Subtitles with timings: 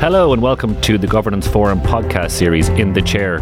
[0.00, 3.40] Hello and welcome to the Governance Forum podcast series In the Chair.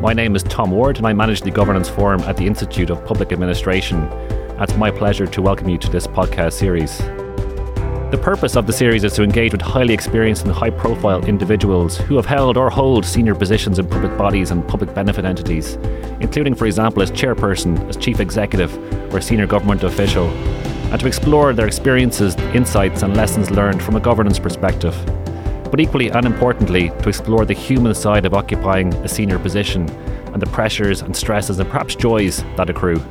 [0.00, 3.04] My name is Tom Ward and I manage the Governance Forum at the Institute of
[3.04, 4.04] Public Administration.
[4.58, 6.96] It's my pleasure to welcome you to this podcast series.
[6.96, 11.98] The purpose of the series is to engage with highly experienced and high profile individuals
[11.98, 15.74] who have held or hold senior positions in public bodies and public benefit entities,
[16.20, 18.74] including, for example, as chairperson, as chief executive,
[19.12, 20.30] or senior government official,
[20.90, 24.96] and to explore their experiences, insights, and lessons learned from a governance perspective.
[25.72, 29.88] But equally and importantly, to explore the human side of occupying a senior position
[30.34, 33.02] and the pressures and stresses and perhaps joys that accrue.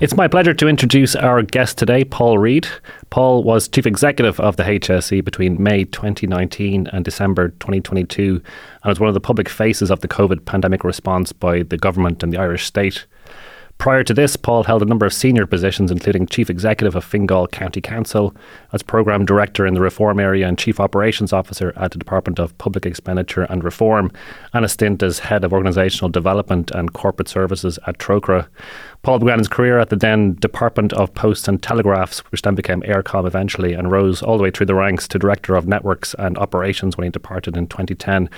[0.00, 2.68] It's my pleasure to introduce our guest today, Paul Reid.
[3.08, 8.42] Paul was Chief Executive of the HSE between May 2019 and December 2022
[8.82, 12.22] and was one of the public faces of the COVID pandemic response by the government
[12.22, 13.06] and the Irish state.
[13.78, 17.46] Prior to this, Paul held a number of senior positions, including Chief Executive of Fingal
[17.46, 18.34] County Council,
[18.72, 22.58] as Programme Director in the Reform Area and Chief Operations Officer at the Department of
[22.58, 24.10] Public Expenditure and Reform,
[24.52, 28.48] and a stint as Head of Organisational Development and Corporate Services at Trócaire.
[29.02, 32.82] Paul began his career at the then Department of Posts and Telegraphs, which then became
[32.82, 36.36] Eircom eventually, and rose all the way through the ranks to Director of Networks and
[36.36, 38.28] Operations when he departed in 2010.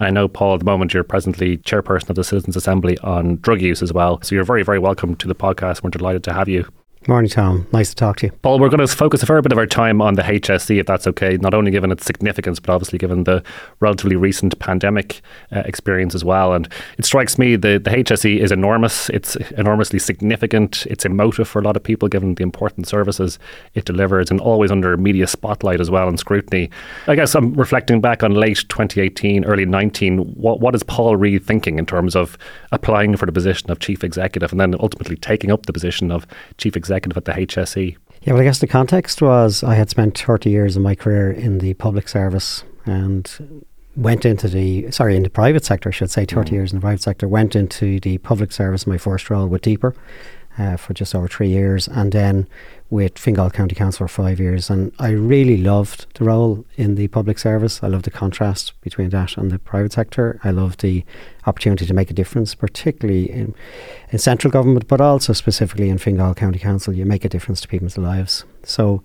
[0.00, 3.60] I know, Paul, at the moment you're presently chairperson of the Citizens Assembly on drug
[3.60, 4.20] use as well.
[4.22, 5.82] So you're very, very welcome to the podcast.
[5.82, 6.66] We're delighted to have you.
[7.08, 7.66] Morning, Tom.
[7.72, 8.32] Nice to talk to you.
[8.42, 10.86] Paul, we're going to focus a fair bit of our time on the HSE, if
[10.86, 13.42] that's okay, not only given its significance, but obviously given the
[13.80, 16.52] relatively recent pandemic uh, experience as well.
[16.52, 19.10] And it strikes me that the HSE is enormous.
[19.10, 20.86] It's enormously significant.
[20.86, 23.36] It's emotive for a lot of people, given the important services
[23.74, 26.70] it delivers, and always under media spotlight as well and scrutiny.
[27.08, 30.18] I guess I'm reflecting back on late 2018, early 19.
[30.34, 32.38] What, what is Paul Reid thinking in terms of
[32.70, 36.28] applying for the position of chief executive and then ultimately taking up the position of
[36.58, 36.91] chief executive?
[36.92, 37.96] Executive at the HSE.
[38.22, 41.30] Yeah, well, I guess the context was I had spent 30 years of my career
[41.30, 43.64] in the public service and
[43.96, 46.52] went into the, sorry, in the private sector, I should say, 30 mm.
[46.52, 49.94] years in the private sector, went into the public service, my first role with DPER
[50.58, 52.46] uh, for just over three years, and then
[52.90, 54.68] with Fingal County Council for five years.
[54.68, 57.82] And I really loved the role in the public service.
[57.82, 60.38] I love the contrast between that and the private sector.
[60.44, 61.02] I love the
[61.46, 63.54] opportunity to make a difference, particularly in,
[64.10, 66.92] in central government, but also specifically in Fingal County Council.
[66.92, 68.44] You make a difference to people's lives.
[68.62, 69.02] So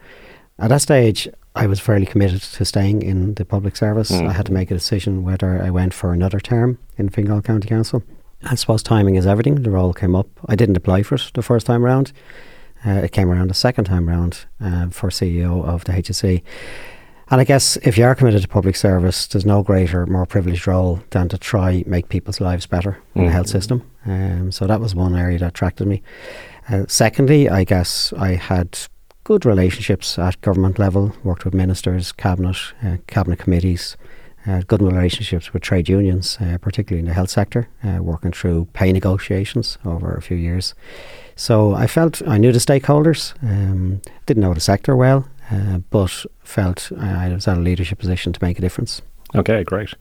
[0.59, 4.12] at that stage, I was fairly committed to staying in the public service.
[4.12, 4.28] Mm.
[4.28, 7.68] I had to make a decision whether I went for another term in Fingal County
[7.68, 8.03] Council.
[8.50, 9.56] I suppose timing is everything.
[9.63, 10.28] The role came up.
[10.47, 12.13] I didn't apply for it the first time around.
[12.85, 16.41] Uh, it came around the second time round uh, for CEO of the HSE.
[17.30, 20.66] And I guess if you are committed to public service, there's no greater, more privileged
[20.66, 23.22] role than to try make people's lives better mm.
[23.22, 23.52] in the health mm.
[23.52, 23.91] system.
[24.06, 26.02] Um, so that was one area that attracted me.
[26.69, 28.80] Uh, secondly, I guess I had
[29.25, 33.97] good relationships at government level, worked with ministers, cabinet, uh, cabinet committees,
[34.47, 38.66] uh, good relationships with trade unions, uh, particularly in the health sector, uh, working through
[38.74, 40.74] pay negotiations over a few years.
[41.35, 46.25] So I felt I knew the stakeholders, um, didn't know the sector well, uh, but
[46.44, 49.02] felt I was at a leadership position to make a difference.
[49.36, 49.94] Okay, great.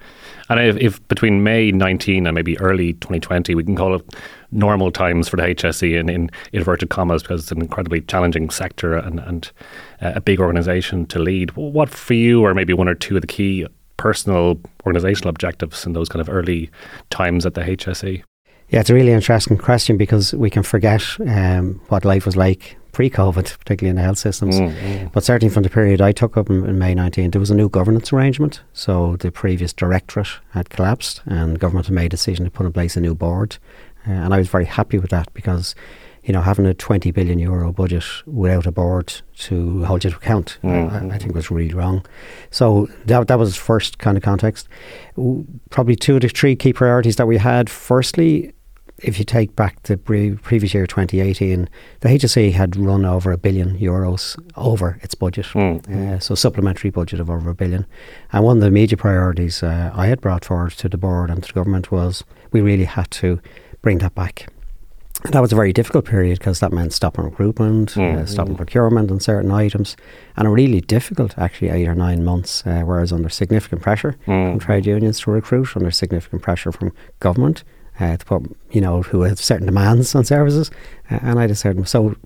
[0.49, 4.03] And if, if, between May 19 and maybe early 2020, we can call it
[4.53, 8.97] normal times for the HSE in, in inverted commas because it's an incredibly challenging sector
[8.97, 9.51] and, and
[10.01, 11.51] uh, a big organisation to lead.
[11.57, 15.93] What for you are maybe one or two of the key personal organizational objectives in
[15.93, 16.71] those kind of early
[17.11, 18.23] times at the HSE?
[18.69, 22.77] Yeah, it's a really interesting question because we can forget um, what life was like
[22.93, 24.59] pre-COVID, particularly in the health systems.
[24.59, 25.13] Mm, mm.
[25.13, 27.55] But certainly from the period I took up in, in, May 19, there was a
[27.55, 28.63] new governance arrangement.
[28.73, 32.73] So the previous directorate had collapsed, and government had made a decision to put in
[32.73, 33.59] place a new board.
[34.09, 35.75] Uh, and I was very happy with that because
[36.27, 40.17] you know, having a 20 billion euro budget without a board to hold you to
[40.17, 41.11] account, mm-hmm.
[41.11, 42.05] I, I, think was really wrong.
[42.51, 44.69] So that, that was first kind of context.
[45.71, 47.71] Probably two of the three key priorities that we had.
[47.71, 48.53] Firstly,
[48.99, 51.69] if you take back the pre- previous year, 2018,
[52.01, 55.47] the HSE had run over a billion euros over its budget.
[55.47, 56.15] Mm-hmm.
[56.15, 57.87] Uh, so supplementary budget of over a billion.
[58.33, 61.41] And one of the major priorities uh, I had brought forward to the board and
[61.45, 63.41] to the government was we really had to
[63.81, 64.49] bring that back
[65.33, 68.17] that was a very difficult period because that meant stopping recruitment, mm.
[68.17, 69.97] uh, stopping procurement on certain items,
[70.37, 72.67] and a really difficult, actually, eight or nine months.
[72.67, 74.53] Uh, whereas under significant pressure mm.
[74.53, 77.65] from trade unions to recruit, under significant pressure from government
[78.01, 80.71] uh, to put, you know, who have certain demands on services,
[81.11, 82.17] uh, and I decided so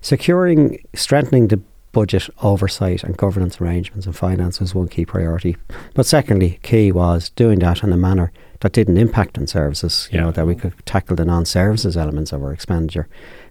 [0.00, 1.60] securing, strengthening the
[1.92, 5.56] budget oversight and governance arrangements and finance was one key priority.
[5.94, 10.18] But secondly, key was doing that in a manner that didn't impact on services, you
[10.18, 10.24] yeah.
[10.24, 13.08] know, that we could tackle the non-services elements of our expenditure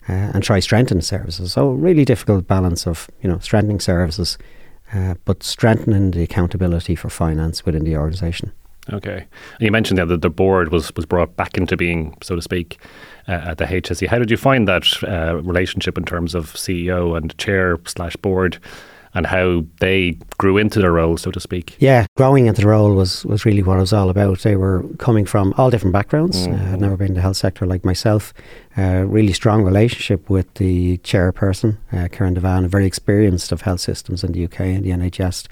[0.07, 1.53] uh, and try strengthen services.
[1.53, 4.37] So really difficult balance of, you know, strengthening services
[4.93, 8.51] uh, but strengthening the accountability for finance within the organisation.
[8.91, 9.17] Okay.
[9.17, 12.79] And you mentioned that the board was, was brought back into being, so to speak,
[13.27, 14.07] uh, at the HSE.
[14.07, 18.57] How did you find that uh, relationship in terms of CEO and chair slash board?
[19.15, 21.75] And how they grew into their role, so to speak.
[21.79, 24.39] Yeah, growing into the role was, was really what it was all about.
[24.39, 26.47] They were coming from all different backgrounds.
[26.47, 26.53] Mm.
[26.53, 28.35] Uh, I'd never been in the health sector like myself.
[28.77, 34.23] Uh, really strong relationship with the chairperson, uh, Ciarán Devane, very experienced of health systems
[34.23, 35.47] in the UK and the NHS.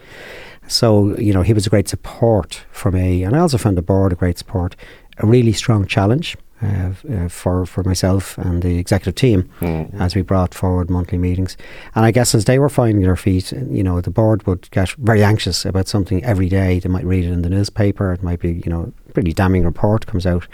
[0.68, 3.24] So, you know, he was a great support for me.
[3.24, 4.76] And I also found the board a great support,
[5.18, 6.38] a really strong challenge.
[6.60, 10.02] Uh, uh, for for myself and the executive team mm-hmm.
[10.02, 11.56] as we brought forward monthly meetings.
[11.94, 14.90] And I guess as they were finding their feet, you know, the board would get
[14.94, 16.80] very anxious about something every day.
[16.80, 18.12] They might read it in the newspaper.
[18.12, 20.48] It might be, you know, pretty damning report comes out.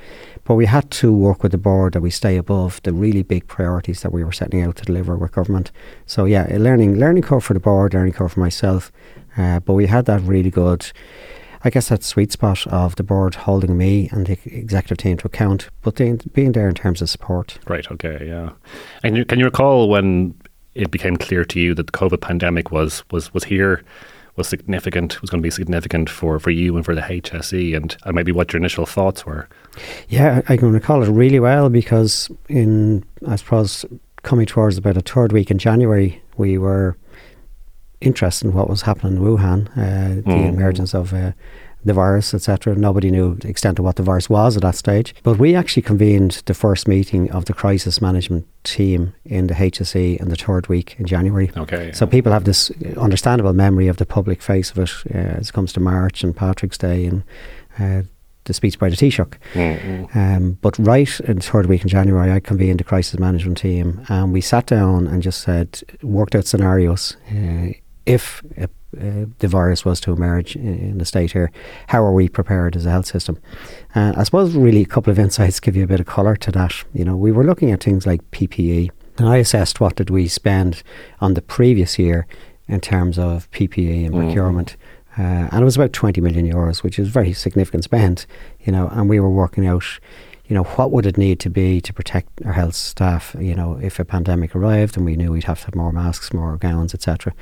[0.43, 3.47] But we had to work with the board that we stay above the really big
[3.47, 5.71] priorities that we were setting out to deliver with government.
[6.05, 8.91] So yeah, a learning learning curve for the board, learning curve for myself.
[9.37, 10.91] Uh, but we had that really good
[11.63, 15.27] I guess that sweet spot of the board holding me and the executive team to
[15.27, 17.57] account, but being there in terms of support.
[17.67, 17.89] Right.
[17.89, 18.25] Okay.
[18.27, 18.51] Yeah.
[19.03, 20.35] And can you recall when
[20.75, 23.83] it became clear to you that the COVID pandemic was was was here?
[24.35, 27.95] Was significant, was going to be significant for, for you and for the HSE, and,
[28.03, 29.47] and maybe what your initial thoughts were.
[30.09, 33.85] Yeah, I can recall it really well because in, I suppose,
[34.23, 36.97] coming towards about a third week in January, we were
[38.05, 40.49] interest in what was happening in Wuhan, uh, the mm.
[40.49, 41.31] emergence of uh,
[41.85, 42.75] the virus, etc.
[42.75, 45.13] Nobody knew the extent of what the virus was at that stage.
[45.23, 50.17] But we actually convened the first meeting of the crisis management team in the HSE
[50.19, 51.51] in the third week in January.
[51.55, 51.91] Okay.
[51.91, 55.53] So people have this understandable memory of the public face of it uh, as it
[55.53, 57.23] comes to March and Patrick's Day and
[57.79, 58.03] uh,
[58.45, 59.35] the speech by the Taoiseach.
[59.53, 60.17] Mm-hmm.
[60.17, 64.05] Um, but right in the third week in January, I convened the crisis management team
[64.09, 67.17] and we sat down and just said, worked out scenarios.
[67.29, 67.73] Uh,
[68.05, 68.67] if uh,
[68.99, 71.51] uh, the virus was to emerge in, in, the state here,
[71.87, 73.39] how are we prepared as a health system?
[73.95, 76.51] Uh, I suppose really a couple of insights give you a bit of colour to
[76.51, 76.83] that.
[76.93, 80.27] You know, we were looking at things like PPE, and I assessed what did we
[80.27, 80.83] spend
[81.21, 82.27] on the previous year
[82.67, 84.25] in terms of PPE and mm.
[84.25, 84.75] procurement.
[85.17, 88.25] Uh, and it was about 20 million euros, which is very significant spend,
[88.61, 89.85] you know, and we were working out,
[90.45, 93.79] you know, what would it need to be to protect our health staff, you know,
[93.81, 96.95] if a pandemic arrived and we knew we'd have to have more masks, more gowns,
[96.95, 97.33] etc.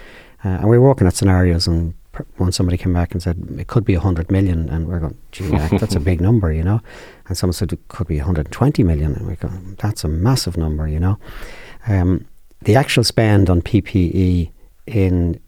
[0.43, 1.93] Uh, and we were working at scenarios, and
[2.37, 5.49] when somebody came back and said it could be 100 million, and we're going, gee,
[5.77, 6.81] that's a big number, you know.
[7.27, 10.87] And someone said it could be 120 million, and we go, that's a massive number,
[10.87, 11.17] you know.
[11.87, 12.25] Um,
[12.61, 14.51] the actual spend on PPE
[14.87, 15.39] in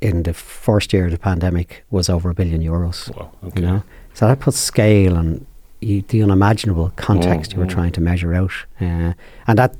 [0.00, 3.14] in the first year of the pandemic was over a billion euros.
[3.16, 3.60] Wow, okay.
[3.60, 3.82] You know,
[4.12, 5.46] so that puts scale and
[5.80, 7.70] the unimaginable context mm, you were mm.
[7.70, 9.12] trying to measure out, uh,
[9.46, 9.74] and that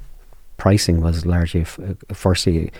[0.56, 1.78] pricing was largely, f-
[2.12, 2.70] firstly,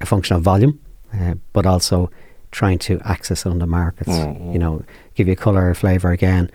[0.00, 0.80] a function of volume
[1.14, 2.10] uh, but also
[2.50, 4.10] trying to access it on the markets.
[4.10, 4.52] Mm-hmm.
[4.52, 4.84] You know,
[5.14, 6.50] give you a colour or flavour again.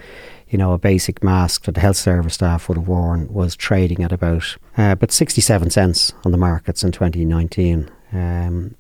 [0.50, 4.04] You know, a basic mask that the health service staff would have worn was trading
[4.04, 7.90] at about uh, about 67 cents on the markets in 2019.
[8.14, 8.76] Um,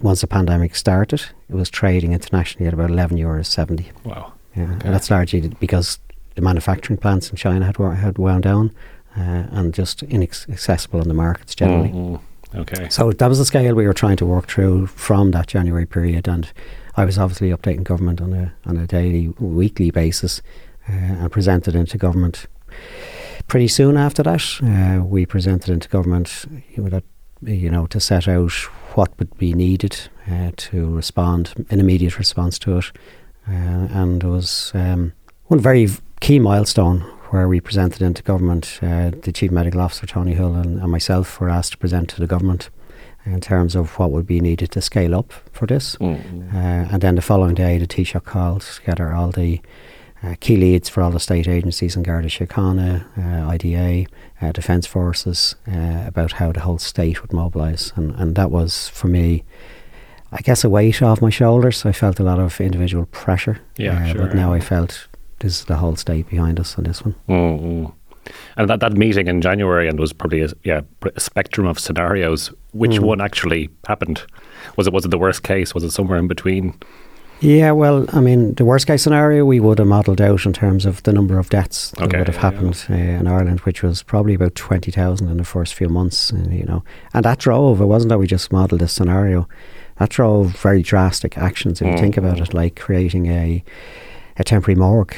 [0.00, 3.90] once the pandemic started, it was trading internationally at about 11 euros 70.
[4.04, 4.32] Wow.
[4.56, 4.72] Yeah, okay.
[4.72, 5.98] and that's largely because
[6.34, 8.72] the manufacturing plants in China had, had wound down
[9.16, 11.90] uh, and just inaccessible on the markets generally.
[11.90, 12.24] Mm-hmm.
[12.54, 12.88] Okay.
[12.88, 16.28] So that was the scale we were trying to work through from that January period,
[16.28, 16.50] and
[16.96, 20.40] I was obviously updating government on a on a daily, weekly basis,
[20.88, 22.46] uh, and presented into government.
[23.48, 26.46] Pretty soon after that, uh, we presented into government,
[27.42, 28.52] you know, to set out
[28.94, 32.92] what would be needed uh, to respond, an immediate response to it,
[33.48, 35.12] uh, and there was um,
[35.46, 35.88] one very
[36.20, 38.78] key milestone where we presented into government.
[38.80, 42.20] Uh, the Chief Medical Officer, Tony Holohan, and, and, myself were asked to present to
[42.20, 42.70] the government
[43.26, 45.96] in terms of what would be needed to scale up for this.
[45.96, 46.56] Mm-hmm.
[46.56, 49.60] Uh, and then the following day, the Taoiseach called together all the
[50.22, 54.06] uh, key leads for all the state agencies in Garda Síochána, uh, IDA,
[54.40, 57.92] uh, Defence Forces, uh, about how the whole state would mobilise.
[57.96, 59.42] And, and that was, for me,
[60.30, 61.84] I guess, a weight off my shoulders.
[61.84, 63.58] I felt a lot of individual pressure.
[63.76, 64.26] Yeah, sure.
[64.26, 65.08] But now I felt
[65.40, 67.14] is the whole state behind us on this one.
[67.28, 67.92] Mm-hmm.
[68.56, 70.80] And that, that meeting in January, and was probably a, yeah
[71.14, 72.52] a spectrum of scenarios.
[72.72, 73.00] Which mm.
[73.00, 74.22] one actually happened?
[74.76, 75.74] Was it was it the worst case?
[75.74, 76.78] Was it somewhere in between?
[77.40, 80.86] Yeah, well, I mean, the worst case scenario we would have modelled out in terms
[80.86, 82.96] of the number of deaths that okay, would have happened yeah.
[82.96, 86.32] uh, in Ireland, which was probably about twenty thousand in the first few months.
[86.32, 87.80] Uh, you know, and that drove.
[87.80, 89.46] It wasn't that we just modelled this scenario.
[89.98, 91.82] That drove very drastic actions.
[91.82, 91.92] If mm.
[91.92, 93.62] you think about it, like creating a
[94.36, 95.14] a temporary morgue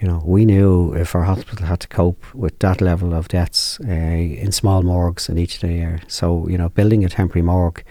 [0.00, 3.78] you know, we knew if our hospital had to cope with that level of deaths
[3.86, 5.98] uh, in small morgues in each day.
[6.08, 7.84] So, you know, building a temporary morgue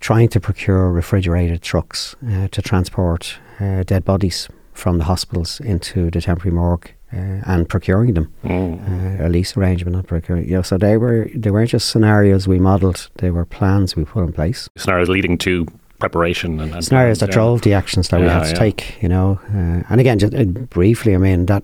[0.00, 6.08] trying to procure refrigerated trucks uh, to transport uh, dead bodies from the hospitals into
[6.10, 9.20] the temporary morgue uh, and procuring them, Mm.
[9.20, 10.44] uh, a lease arrangement, not procuring.
[10.44, 14.04] You know, so they were they weren't just scenarios we modelled; they were plans we
[14.04, 14.68] put in place.
[14.76, 15.66] Scenarios leading to
[16.04, 17.34] preparation and, and Scenarios that yeah.
[17.34, 18.54] drove the actions that we had to yeah.
[18.54, 19.02] take.
[19.02, 21.62] You know, uh, and again, just uh, briefly, I mean that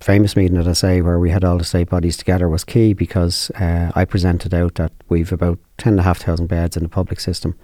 [0.00, 2.94] famous meeting that I say where we had all the state bodies together was key
[2.94, 6.82] because uh, I presented out that we've about ten and a half thousand beds in
[6.82, 7.54] the public system.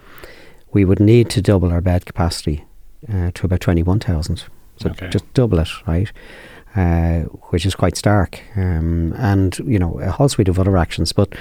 [0.72, 2.64] We would need to double our bed capacity
[3.12, 4.44] uh, to about twenty one thousand.
[4.76, 5.08] So Okay.
[5.08, 6.12] just double it, right?
[6.76, 11.14] Uh, which is quite stark, um, and you know a whole suite of other actions.
[11.14, 11.34] But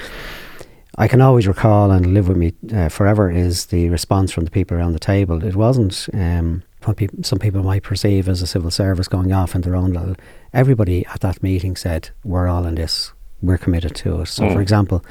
[0.98, 4.52] I can always recall and live with me uh, forever is the response from the
[4.52, 5.44] people around the table.
[5.44, 9.62] It wasn't um, what some people might perceive as a civil service going off in
[9.62, 10.16] their own little.
[10.54, 13.12] Everybody at that meeting said, "We're all in this.
[13.42, 14.62] We're committed to it." So, for Mm.
[14.62, 15.06] example,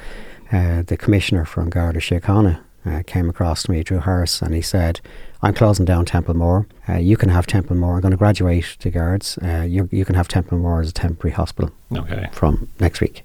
[0.51, 4.61] uh, the commissioner from Garda Síochána uh, came across to me, Drew Harris, and he
[4.63, 5.01] said,
[5.43, 6.67] "I'm closing down Templemore.
[6.89, 7.95] Uh, you can have Templemore.
[7.97, 9.39] I'm going to graduate the guards.
[9.39, 12.29] Uh, you, you can have Templemore as a temporary hospital." Okay.
[12.33, 13.25] from next week.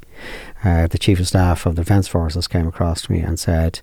[0.63, 3.81] Uh, the chief of staff of the defence forces came across to me and said,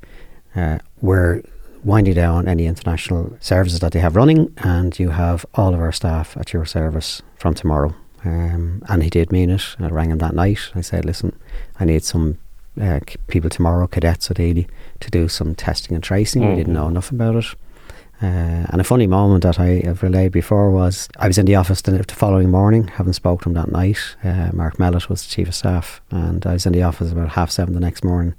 [0.55, 1.43] uh, "We're
[1.85, 5.93] winding down any international services that they have running, and you have all of our
[5.93, 9.77] staff at your service from tomorrow." Um, and he did mean it.
[9.79, 10.71] I rang him that night.
[10.75, 11.37] I said, "Listen,
[11.79, 12.39] I need some."
[12.79, 14.65] Uh, people tomorrow, cadets at Ely,
[15.01, 16.49] to do some testing and tracing.
[16.49, 16.91] We didn't know Mhm.
[16.91, 17.47] enough about it.
[18.23, 21.55] Uh, and a funny moment that I have relayed before was I was in the
[21.57, 23.99] office the, the following morning, having spoke to him that night.
[24.25, 27.31] Uh, Mark Mellett was the chief of staff, and I was in the office about
[27.31, 28.35] half seven the next morning.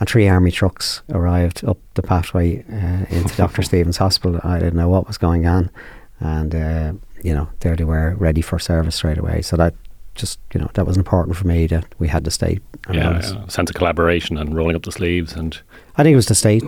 [0.00, 3.62] And three army trucks arrived up the pathway uh, into Dr.
[3.68, 4.40] Steevens Hospital.
[4.42, 5.70] I didn't know what was going on,
[6.18, 9.42] and uh, you know there they were, ready for service straight away.
[9.42, 9.74] So that
[10.14, 13.32] just you know that was important for me that we had the state around Yeah,
[13.34, 13.46] yeah.
[13.48, 15.60] sense of collaboration and rolling up the sleeves and
[15.96, 16.64] I think it was the state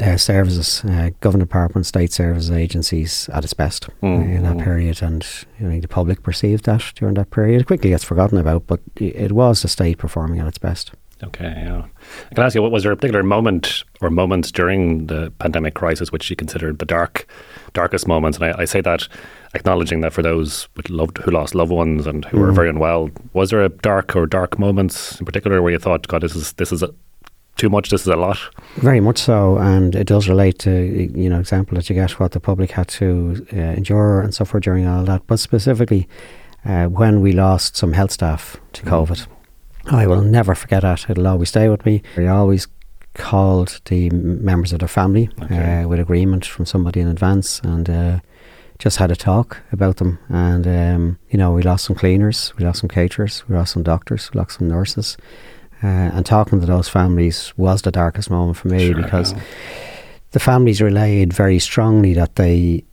[0.00, 4.64] uh, services, uh, government departments, state services agencies at its best Mm, in that mm.
[4.64, 5.26] period, and
[5.58, 7.60] you know, the public perceived that during that period.
[7.60, 10.92] It quickly gets forgotten about, but it was the state performing at its best.
[11.22, 11.84] Okay, yeah.
[12.30, 15.74] I can ask you, what was there a particular moment or moments during the pandemic
[15.74, 17.26] crisis which you considered the dark,
[17.74, 18.38] darkest moments?
[18.38, 19.06] And I, I say that
[19.54, 22.54] acknowledging that for those with loved, who lost loved ones and who were Mm.
[22.54, 26.22] very unwell, was there a dark or dark moments in particular where you thought, God,
[26.22, 26.88] this is this is a,
[27.56, 28.38] too much, this is a lot?
[28.76, 30.70] Very much so, and it does relate to
[31.14, 34.58] you know example that you get what the public had to uh, endure and suffer
[34.60, 35.26] during all that.
[35.26, 36.08] But specifically,
[36.64, 38.88] uh, when we lost some health staff to Mm.
[38.90, 39.26] COVID,
[39.86, 41.08] I will never forget that.
[41.08, 42.02] It'll always stay with me.
[42.16, 42.66] We always
[43.14, 45.82] called the members of their family Okay.
[45.82, 48.20] uh, with agreement from somebody in advance, and uh,
[48.78, 50.18] just had a talk about them.
[50.28, 53.82] And um, you know, we lost some cleaners, we lost some caterers, we lost some
[53.82, 55.16] doctors, we lost some nurses.
[55.82, 59.34] Uh, and talking to those families was the darkest moment for me Sure, because
[60.32, 62.84] the families relayed very strongly that they,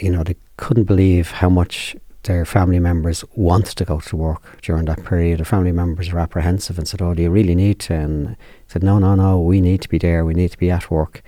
[0.00, 4.60] you know, they couldn't believe how much their family members wanted to go to work
[4.62, 5.40] during that period.
[5.40, 8.36] The family members were apprehensive and said, "Oh, do you really need to?" And I
[8.68, 9.40] said, "No, no, no.
[9.40, 10.24] We need to be there.
[10.24, 11.22] We need to be at work."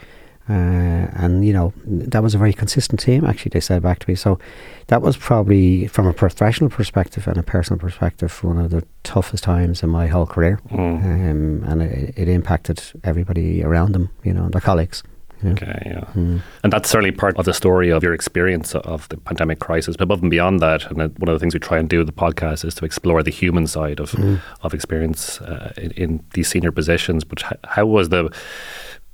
[0.48, 3.24] Uh, and you know that was a very consistent team.
[3.24, 4.14] Actually, they said back to me.
[4.14, 4.38] So
[4.88, 9.44] that was probably, from a professional perspective and a personal perspective, one of the toughest
[9.44, 10.60] times in my whole career.
[10.70, 11.04] Mm.
[11.04, 14.10] Um, and it, it impacted everybody around them.
[14.24, 15.02] You know, their colleagues.
[15.42, 15.52] Know.
[15.52, 16.04] Okay, yeah.
[16.14, 16.40] Mm.
[16.62, 19.96] And that's certainly part of the story of your experience of the pandemic crisis.
[19.96, 22.06] But above and beyond that, and one of the things we try and do with
[22.06, 24.40] the podcast is to explore the human side of Mm.
[24.62, 27.24] of experience uh, in, in these senior positions.
[27.24, 28.30] But how was the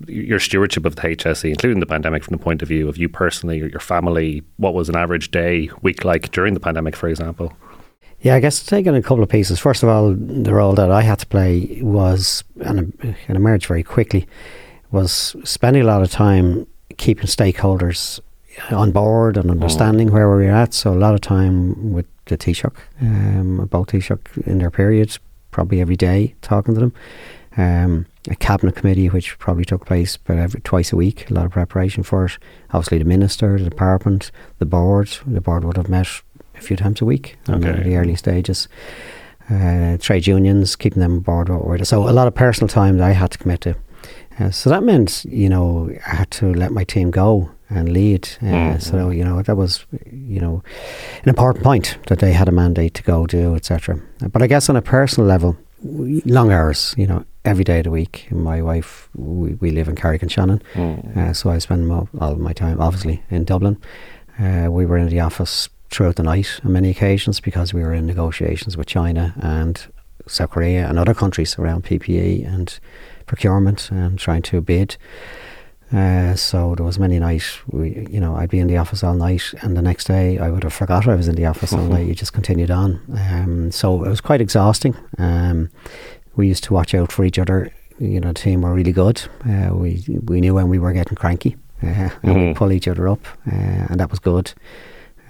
[0.06, 3.08] your stewardship of the HSE, including the pandemic, from the point of view of you
[3.08, 4.42] personally or your family?
[4.56, 7.52] What was an average day, week like during the pandemic, for example?
[8.20, 9.60] Yeah, I guess taking a couple of pieces.
[9.60, 13.82] First of all, the role that I had to play was, and it emerged very
[13.84, 14.26] quickly,
[14.90, 16.66] was spending a lot of time
[16.96, 18.20] keeping stakeholders
[18.70, 20.74] on board and understanding where we were at.
[20.74, 25.18] So a lot of time with the Taoiseach, um, about Taoiseach in their periods,
[25.50, 26.92] probably every day talking to them.
[27.56, 31.46] Um, a cabinet committee, which probably took place about every, twice a week, a lot
[31.46, 32.38] of preparation for it.
[32.72, 35.08] Obviously, the minister, the department, the board.
[35.26, 36.06] The board would have met
[36.56, 37.82] a few times a week in the- Okay.
[37.84, 38.68] the early stages.
[39.50, 41.48] Uh, trade unions, keeping them on board.
[41.48, 43.74] we're- So a lot of personal time that I had to commit to.
[44.38, 48.28] Uh, so that meant, you know, I had to let my team go and lead.
[48.40, 48.82] Uh, Mm.
[48.82, 50.62] So, you know, that was, you know,
[51.22, 54.00] an important point that they had a mandate to go do, etc.
[54.32, 55.56] But I guess on a personal level,
[56.24, 58.26] long hours, you know, every day of the week.
[58.30, 60.60] My wife, we, we live in Carrick-on-Shannon,
[61.16, 63.76] uh, so I spend mo- all of my time, obviously, in Dublin.
[64.38, 67.94] Uh, we were in the office throughout the night on many occasions because we were
[67.94, 69.86] in negotiations with China and
[70.26, 72.78] South Korea and other countries around PPE and
[73.28, 74.96] procurement and trying to bid.
[75.90, 79.14] Uh, so there was many nights, we, you know, I'd be in the office all
[79.14, 81.86] night, and the next day I would have forgot I was in the office all
[81.86, 82.06] night.
[82.08, 83.00] You just continued on.
[83.16, 84.94] Um, so it was quite exhausting.
[85.16, 85.70] Um,
[86.36, 87.72] we used to watch out for each other.
[87.98, 89.22] You know, the team were really good.
[89.48, 92.46] Uh, we we knew when we were getting cranky, uh, and Mhm.
[92.48, 94.52] we'd pull each other up, uh, and that was good.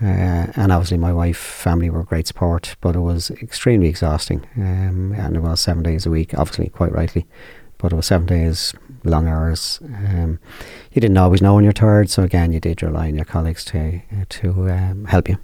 [0.03, 4.41] Uh, and obviously, my wife, family were great support, but it was extremely exhausting.
[4.57, 7.27] Um, and it was seven days a week, obviously, quite rightly,
[7.79, 9.81] but it was seven days, long hours.
[9.83, 10.39] Um,
[10.93, 13.65] you didn't always know when you're tired, so again, you did rely on your colleagues
[13.67, 15.37] to to um, help you.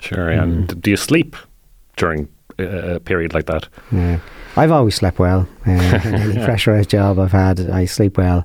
[0.00, 0.28] Sure.
[0.30, 0.80] And Mm.
[0.80, 1.36] do you sleep
[1.96, 2.28] during
[2.58, 3.68] a a period like that?
[3.92, 4.18] Uh,
[4.56, 5.46] I've always slept well.
[5.66, 5.70] Uh,
[6.04, 8.44] in any pressurized job I've had, I sleep well,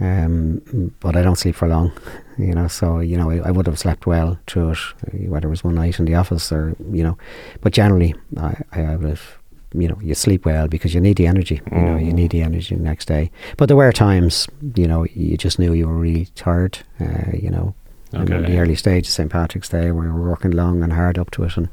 [0.00, 0.60] um,
[1.00, 1.90] but I don't sleep for long.
[2.38, 5.48] You know, so you know, I, I would have slept well through it, uh, whether
[5.48, 7.16] it was one night in the office or you know,
[7.60, 9.38] but generally, I, I would have.
[9.74, 11.60] You know, you sleep well because you need the energy.
[11.72, 12.14] You know, you Mm.
[12.14, 13.30] need the energy the next day.
[13.56, 16.78] But there were times, you know, you just knew you were really tired.
[17.00, 17.74] Uh, you know,
[18.12, 21.30] in the early stage of St Patrick's Day, we were working long and hard up
[21.32, 21.68] to it, and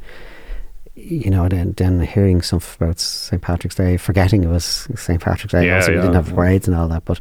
[0.96, 5.54] you know, then then hearing stuff about St Patrick's Day, forgetting it was St Patrick's
[5.54, 7.20] Day, Yeah, also we didn't have parades and all that, but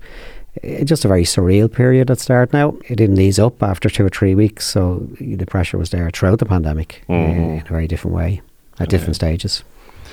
[0.63, 2.53] it, just a very surreal period at start.
[2.53, 6.11] Now it didn't ease up after two or three weeks, so the pressure was there
[6.11, 7.37] throughout the pandemic uh, Mhm.
[7.61, 8.41] in a very different way
[8.81, 9.63] at different stages.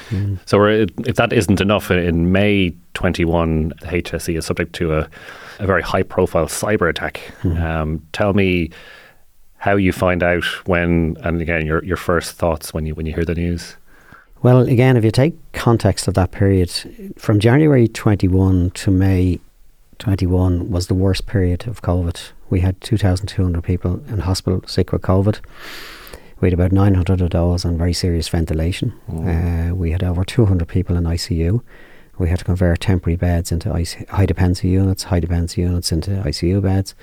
[0.10, 0.40] Mm.
[0.46, 5.10] So we're, if that isn't enough, in May 21, the HSE is subject to a,
[5.60, 7.22] a very high profile cyber attack.
[7.42, 7.62] Mhm.
[7.62, 8.72] Um, tell me
[9.58, 13.14] how you find out when, and again, your, your first thoughts when you, when you
[13.14, 13.76] hear the news.
[14.44, 16.70] Well, again, if you take context of that period,
[17.18, 19.40] from January 21 to May
[19.98, 22.32] 21 was the worst period of COVID.
[22.50, 25.40] We had 2,200 people in hospital sick with COVID.
[26.42, 28.94] We had about 900 of those on very serious ventilation.
[29.10, 29.72] Mm.
[29.72, 31.62] Uh, we had over 200 people in ICU.
[32.18, 36.12] We had to convert temporary beds into IC- high dependency units, high dependency units into
[36.12, 36.96] ICU beds.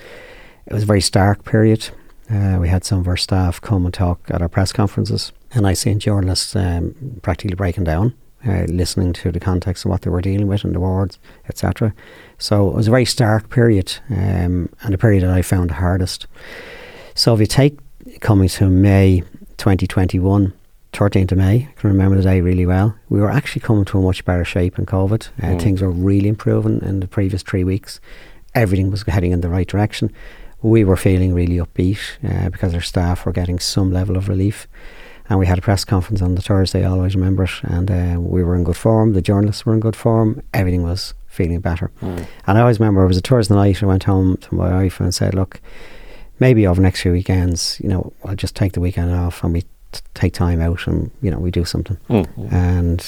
[0.67, 1.91] It was a very stark period.
[2.31, 5.67] Uh, we had some of our staff come and talk at our press conferences, and
[5.67, 8.15] I seen journalists um, practically breaking down,
[8.47, 11.19] uh, listening to the context of what they were dealing with in the wards,
[11.49, 11.93] etc.
[12.39, 15.75] So it was a very stark period, um, and a period that I found the
[15.75, 16.27] hardest.
[17.15, 17.79] So if you take
[18.21, 19.21] coming to May
[19.59, 20.53] 2021,
[20.93, 22.95] 13th of May, I can remember the day really well.
[23.09, 25.29] We were actually coming to a much better shape in COVID.
[25.43, 25.63] Uh, Mm.
[25.63, 28.01] Things were really improving in the previous three weeks.
[28.55, 30.13] Everything was heading in the right direction.
[30.61, 34.69] We were feeling really upbeat uh, because our staff were getting some level of relief.
[35.29, 37.51] And we had a press conference on the Thursday, I always remember it.
[37.63, 39.15] And uh, we were in good form.
[39.15, 40.43] The journalists were in good form.
[40.53, 41.91] Everything was feeling better.
[42.03, 42.27] Mm.
[42.47, 43.83] And I always remember it was a Thursday night.
[43.83, 45.61] I went home to my wife and said, "Look,
[46.43, 49.53] maybe over the next few weekends, you know, I'll just take the weekend off and
[49.55, 52.27] we t- take time out and you know we do something." Mm.
[52.35, 52.53] Mm.
[52.53, 53.01] And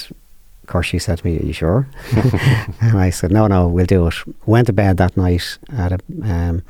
[0.63, 1.87] of course, she said to me, "Are you sure?"
[2.81, 5.99] and I said, "No, no, we'll do it." Went to bed that night at a,
[6.23, 6.63] um,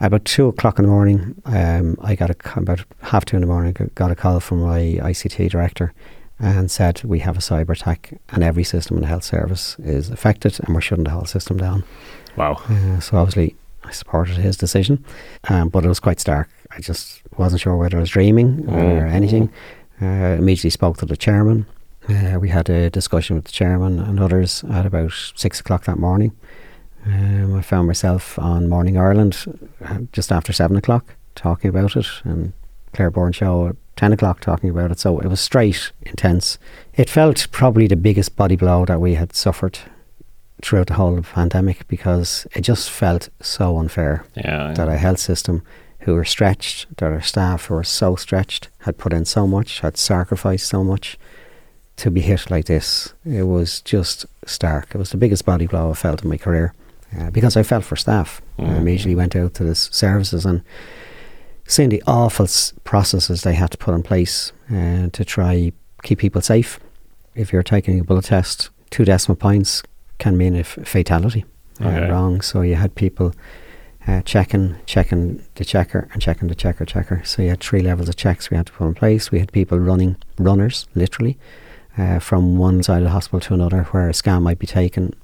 [0.00, 1.20] about two o'clock in the morning.
[1.44, 3.90] Um, I got a about half two in the morning.
[3.94, 5.92] Got a call from my ICT director.
[6.44, 10.10] And said we have a cyber attack and every system in the health service is
[10.10, 11.84] affected and we're shutting the whole system down.
[12.36, 12.54] Wow.
[12.68, 15.04] Uh, so obviously, I supported his decision,
[15.48, 16.48] um, but it was quite stark.
[16.70, 19.12] I just wasn't sure whether I was dreaming or Mm.
[19.12, 19.50] anything.
[20.00, 21.66] Uh, immediately spoke to the chairman.
[22.08, 25.98] Uh, we had a discussion with the chairman and others at about six o'clock that
[25.98, 26.32] morning.
[27.06, 29.36] Um, I found myself on Morning Ireland
[29.84, 32.52] uh, just after seven o'clock talking about it, and
[32.92, 34.98] Claire Byrne show at ten o'clock talking about it.
[35.00, 36.58] So it was straight, intense.
[36.94, 39.78] It felt probably the biggest body blow that we had suffered
[40.62, 44.72] throughout the whole of the pandemic because it just felt so unfair Yeah.
[44.74, 45.62] that our health system,
[46.00, 49.80] who were stretched, that our staff who were so stretched, had put in so much,
[49.80, 51.18] had sacrificed so much
[51.96, 53.12] to be hit like this.
[53.24, 54.94] It was just stark.
[54.94, 56.72] It was the biggest body blow I felt in my career
[57.18, 58.40] uh, because I felt for staff.
[58.58, 58.76] I Mm.
[58.78, 60.62] immediately went out to the services and
[61.66, 65.72] seeing the awful s- processes they had to put in place uh, to try
[66.02, 66.80] keep people safe.
[67.34, 69.82] If you're taking a blood test, two decimal points
[70.22, 71.44] can mean a fatality.
[71.80, 72.10] Uh, Okay.
[72.10, 72.42] wrong.
[72.42, 73.32] So you had people
[74.06, 77.22] uh, checking, checking the checker, and checking the checker, checker.
[77.24, 79.30] So you had three levels of checks we had to put in place.
[79.32, 81.38] We had people running, runners, literally,
[81.98, 85.14] uh, from one side of the hospital to another, where a scan might be taken.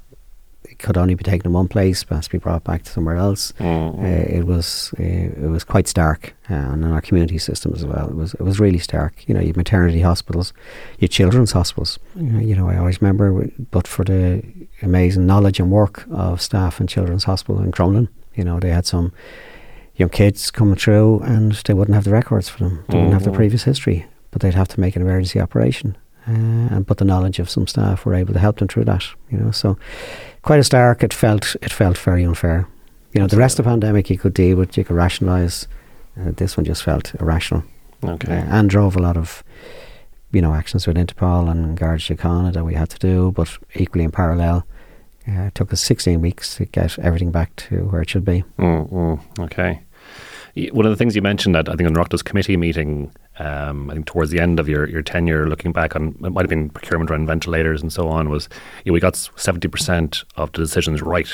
[0.79, 3.17] Could only be taken in one place, but has to be brought back to somewhere
[3.17, 3.53] else.
[3.59, 3.99] Mm.
[4.01, 7.85] Uh, it was uh, it was quite stark, uh, and in our community system as
[7.85, 8.09] well.
[8.09, 9.27] It was it was really stark.
[9.29, 10.53] You know, your maternity hospitals,
[11.01, 11.99] your children's hospitals.
[12.15, 14.43] You know, I always remember, but for the
[14.83, 18.87] amazing knowledge and work of staff in Children's Hospital in Crumlin, you know, they had
[18.87, 19.13] some
[19.97, 22.85] young kids coming through, and they wouldn't have the records for them.
[22.89, 23.35] They wouldn't have the Mhm.
[23.35, 25.97] previous history, but they'd have to make an emergency operation.
[26.29, 29.03] Uh, and but the knowledge of some staff were able to help them through that.
[29.31, 29.77] You know, so
[30.43, 31.03] quite a stark.
[31.03, 32.67] It felt it felt very unfair.
[33.13, 35.67] You know, the rest of the pandemic you could deal with, you could rationalise.
[36.19, 37.63] Uh, this one just felt irrational.
[38.05, 38.39] Okay.
[38.39, 39.43] Uh, and drove a lot of,
[40.33, 44.05] you know, actions with Interpol and Garda Síochána that we had to do, but equally
[44.05, 44.67] in parallel,
[45.29, 48.45] uh, it took us 16 weeks to get everything back to where it should be.
[48.59, 49.81] Mm, mm, okay.
[50.73, 53.95] One of the things you mentioned that I think on Oireachtas committee meeting, um, I
[53.95, 56.71] think towards the end of your, your tenure, looking back on it might have been
[56.71, 58.49] procurement around ventilators and so on, was
[58.85, 61.29] you know, we got 70% of the decisions right.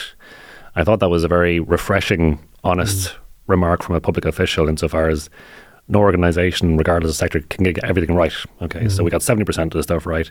[0.77, 3.17] I thought that was a very refreshing, honest mm.
[3.47, 5.31] remark from a public official insofar as
[5.89, 8.33] no organisation, regardless of sector, can get everything right.
[8.63, 8.91] Okay, mm.
[8.91, 10.31] so we got 70% of the stuff right.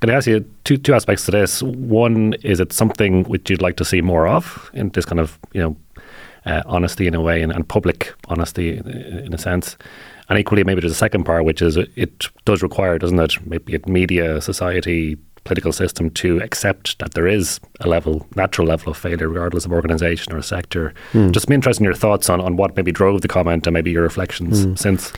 [0.00, 1.62] Can I ask you two, two aspects to this?
[1.62, 5.38] One, is it something which you'd like to see more of in this kind of,
[5.52, 5.76] you know,
[6.46, 9.78] uh, honesty in a way and, and, public honesty in a sense?
[10.28, 13.76] And equally, maybe there's a second part, which is it does require, doesn't it, maybe
[13.76, 18.96] a media, society, political system to accept that there is a level, natural level of
[18.96, 20.94] failure, regardless of organisation or sector.
[21.12, 21.32] Mm.
[21.32, 23.90] Just be interested in your thoughts on, on what maybe drove the comment and maybe
[23.90, 24.78] your reflections mm.
[24.78, 25.12] since.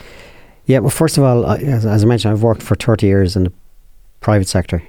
[0.67, 3.45] Yeah, well, first of all, as, as I mentioned, I've worked for 30 years in
[3.45, 3.53] the
[4.21, 4.83] private sector.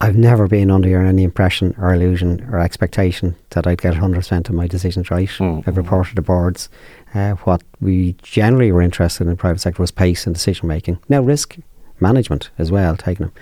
[0.00, 4.54] I've never been under any impression or illusion or expectation that I'd get 100% of
[4.54, 5.28] my decisions right.
[5.28, 5.66] Mm.
[5.66, 6.68] I've reported to boards.
[7.14, 10.98] Uh, what we generally were interested in the private sector was pace and decision making.
[11.08, 11.56] Now, risk
[12.00, 13.34] management as well, taking them.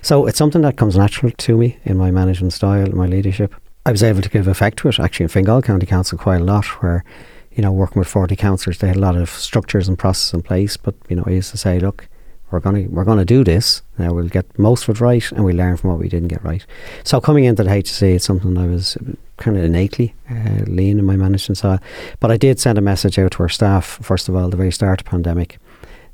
[0.00, 3.54] So it's something that comes natural to me in my management style, my leadership.
[3.84, 6.44] I was able to give effect to it actually in Fingal County Council quite a
[6.44, 7.04] lot, where,
[7.52, 10.42] you know, working with 40 councillors, they had a lot of structures and processes in
[10.42, 10.78] place.
[10.78, 12.08] But, you know, I used to say, look,
[12.50, 13.82] we're going to we're going to do this.
[13.98, 16.42] Now we'll get most of it right, and we learn from what we didn't get
[16.42, 16.64] right.
[17.04, 18.96] So coming into the HSE, it's something I was
[19.36, 21.80] kind of innately uh, lean in my management style.
[22.20, 24.72] But I did send a message out to our staff first of all, the very
[24.72, 25.58] start of the pandemic,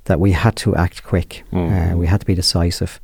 [0.04, 1.44] that we had to act quick.
[1.52, 1.92] Mm.
[1.92, 3.00] Uh, we had to be decisive.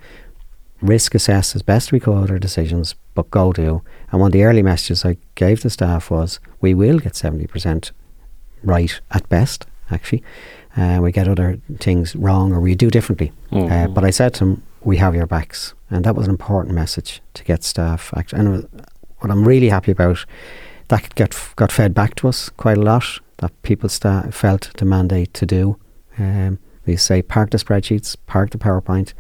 [0.81, 3.83] Risk assess as best we could our decisions, but go do.
[4.11, 7.93] And one of the early messages I gave the staff was, we will get 70%
[8.63, 10.23] right at best, actually.
[10.77, 13.33] Uh, we get other things wrong or we do differently.
[13.51, 13.71] Mm.
[13.71, 15.75] Uh, but I said to them, we have your backs.
[15.91, 18.13] And that was an important message to get staff.
[18.17, 18.69] Act- and
[19.19, 20.25] what I'm really happy about,
[20.89, 23.05] that got, got fed back to us quite a lot,
[23.39, 25.77] that people sta- felt the mandate to do.
[26.19, 29.13] Um, we say park the spreadsheets, park the PowerPoint,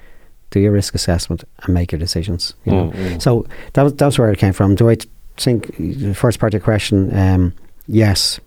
[0.50, 2.54] do your risk assessment, and make your decisions.
[2.64, 2.90] You know?
[2.90, 3.18] mm-hmm.
[3.18, 4.74] So that was that's where it came from.
[4.74, 4.96] Do I
[5.36, 7.16] think the first part of the question?
[7.16, 7.54] Um,
[7.86, 8.40] yes,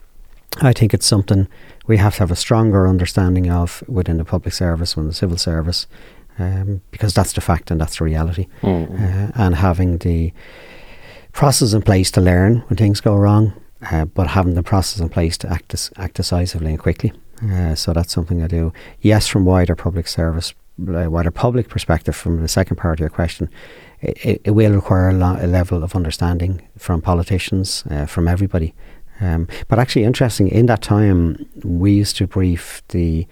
[0.61, 1.47] I think it's something
[1.85, 5.37] we have to have a stronger understanding of within the public service, within the civil
[5.37, 5.87] service,
[6.39, 8.47] um, because that's the fact and that's the reality.
[8.61, 8.95] Mm-hmm.
[8.95, 10.33] Uh, and having the
[11.33, 13.53] process in place to learn when things go wrong,
[13.91, 17.11] uh, but having the process in place to act, des- act decisively and quickly.
[17.51, 18.71] Uh, so that's something I do.
[19.01, 20.53] Yes, from wider public service,
[20.87, 23.49] uh, wider public perspective, from the second part of your question,
[24.01, 28.73] it, it will require a, lo- a, level of understanding from politicians, uh, from everybody.
[29.23, 33.25] Um, but actually, interesting, in that time, we used to brief the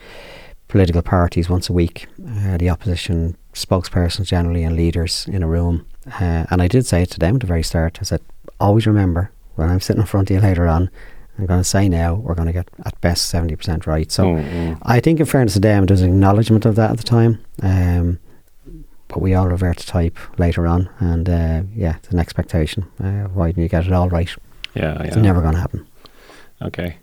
[0.68, 5.86] political parties once a week, uh, the opposition spokespersons generally and leaders in a room.
[6.08, 7.98] Uh, and I did say it to them at the very start.
[8.00, 8.22] I said,
[8.60, 10.90] always remember when I'm sitting in front of you later on,
[11.38, 14.12] I'm going to say now we're going to get at best 70% right.
[14.12, 14.82] So mm-hmm.
[14.84, 17.44] I think, in fairness to them, there's an acknowledgement of that at the time.
[17.62, 18.20] Um,
[19.08, 20.90] but we all revert to type later on.
[21.00, 22.86] And uh, yeah, it's an expectation.
[22.98, 24.34] Uh, why don't you get it all right?
[24.74, 25.04] Yeah, yeah.
[25.04, 25.88] It's never going to happen.
[26.62, 26.98] Okay.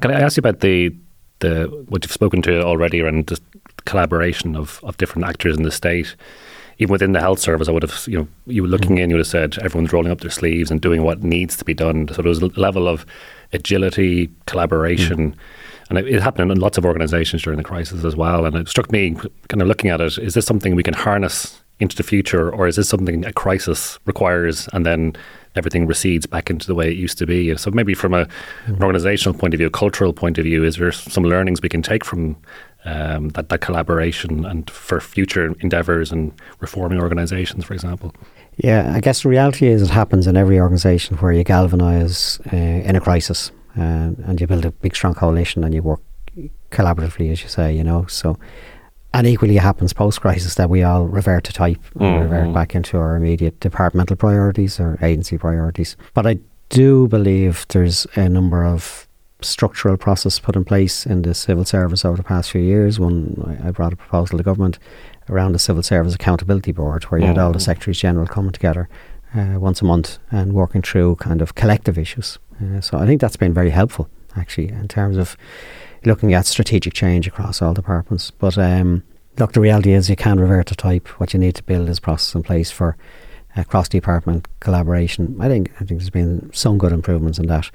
[0.00, 0.94] Can I ask you about the
[1.40, 3.40] the what you've spoken to already around the
[3.84, 6.16] collaboration of, of different actors in the state?
[6.78, 9.00] Even within the health service, I would have, you know, you were looking mm.
[9.00, 11.64] in, you would have said everyone's rolling up their sleeves and doing what needs to
[11.64, 12.08] be done.
[12.08, 13.04] So there was a level of
[13.52, 15.32] agility, collaboration.
[15.32, 15.38] Mm.
[15.90, 18.46] And it, it, happened in lots of organizations during the crisis as well.
[18.46, 19.14] And it struck me,
[19.48, 22.66] kind of looking at it, is this something we can harness into the future, or
[22.66, 25.14] is this something a crisis requires and then
[25.56, 27.56] everything recedes back into the way it used to be?
[27.56, 28.76] So maybe from a, mm.
[28.76, 31.68] an organizational point of view, a cultural point of view, is there some learnings we
[31.68, 32.36] can take from
[32.84, 38.14] um, that, that collaboration and for future endeavours and reforming organisations, for example?
[38.56, 42.56] Yeah, I guess the reality is it happens in every organisation where you galvanise uh,
[42.56, 46.00] in a crisis uh, and you build a big strong coalition and you work
[46.70, 48.06] collaboratively, as you say, you know.
[48.06, 48.38] So,
[49.12, 52.04] and equally it happens post crisis that we all revert to type mm-hmm.
[52.04, 55.96] and revert back into our immediate departmental priorities or agency priorities.
[56.14, 59.08] But I do believe there's a number of
[59.42, 63.00] structural process put in place in the civil service over the past few years.
[63.00, 64.78] One, I brought a proposal to government
[65.28, 67.62] around the Civil Service Accountability Board, where you had all the mm.
[67.62, 68.88] Secretaries General coming together
[69.34, 72.38] uh, once a month and working through kind of collective issues.
[72.60, 75.36] Uh, so I think that's been very helpful, actually, in terms of
[76.04, 78.30] looking at strategic change across all departments.
[78.30, 79.02] But um,
[79.38, 81.08] look, the reality is you can revert to type.
[81.20, 82.96] What you need to build is process in place for
[83.56, 85.36] uh, cross department collaboration.
[85.40, 87.70] I think I think there's been some good improvements in that.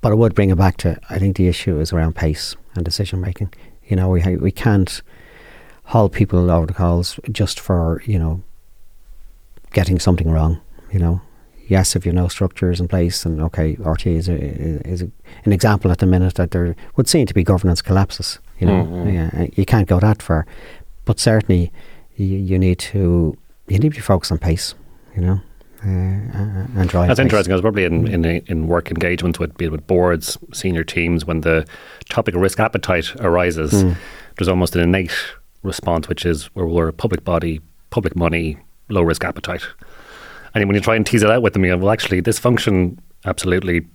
[0.00, 2.84] But I would bring it back to I think the issue is around pace and
[2.84, 3.52] decision making.
[3.86, 5.02] You know, we we can't
[5.84, 8.42] haul people over the coals just for you know
[9.72, 10.60] getting something wrong.
[10.92, 11.22] You know,
[11.72, 14.34] yes, if you know structures in place, and okay, RTÉ is, a,
[14.86, 15.10] is a,
[15.46, 18.38] an example at the minute that there would seem to be governance collapses.
[18.60, 19.08] You know, mm-hmm.
[19.08, 20.46] yeah, you can't go that far,
[21.04, 21.72] but certainly
[22.16, 23.36] you, you need to
[23.68, 24.74] you need to be focused on pace.
[25.16, 25.40] You know.
[25.84, 27.24] Uh, and drive That's pace.
[27.24, 27.52] interesting.
[27.52, 31.66] was probably in, in in work engagements with with boards, senior teams, when the
[32.08, 33.96] topic of risk appetite arises, mm.
[34.36, 35.16] there's almost an innate
[35.64, 38.58] response, which is where we're a public body, public money,
[38.90, 39.64] low risk appetite.
[40.54, 42.38] And when you try and tease it out with them, you go, well, actually, this
[42.38, 43.86] function, absolutely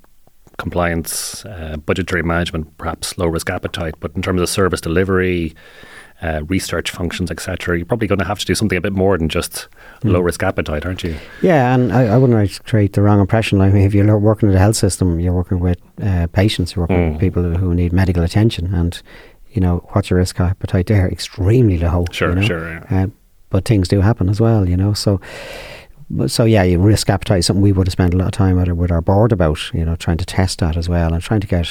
[0.58, 5.56] compliance, uh, budgetary management, perhaps low risk appetite, but in terms of service delivery,
[6.22, 9.18] uh, research functions, etc., you're probably going to have to do something a bit more
[9.18, 9.68] than just
[10.02, 10.12] mm.
[10.12, 11.16] low risk appetite, aren't you?
[11.44, 13.62] Yeah, and I, I wouldn't create the wrong impression.
[13.62, 16.84] I mean, if you're working in the health system, you're working with uh, patients, you're
[16.84, 17.12] working mm.
[17.12, 19.00] with people who need medical attention, and
[19.52, 21.08] you know what's your risk appetite there?
[21.08, 22.06] Extremely low.
[22.12, 22.42] Sure, you know?
[22.42, 22.70] sure.
[22.70, 22.86] Yeah.
[22.90, 23.08] Uh,
[23.50, 24.94] but things do happen as well, you know.
[24.94, 25.22] So
[26.28, 28.56] so yeah, you risk appetite is something we would have spent a lot of time
[28.56, 31.42] with, with our board about, you know, trying to test that as well and trying
[31.42, 31.70] to get,